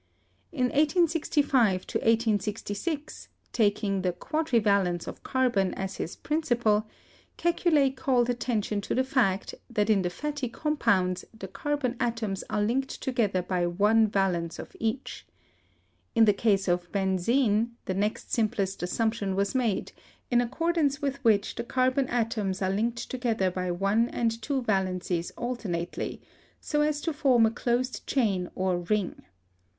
[0.51, 6.87] In 1865 1866, taking the quadrivalence of carbon as his principle,
[7.37, 12.63] Kekule called attention to the fact that in the fatty compounds the carbon atoms are
[12.63, 15.27] linked together by one valence of each.
[16.15, 19.91] In the case of benzene, the next simplest assumption was made,
[20.31, 25.29] in accordance with which the carbon atoms are linked together by one and two valencies
[25.37, 26.19] alternately,
[26.59, 29.21] so as to form a closed chain or ring.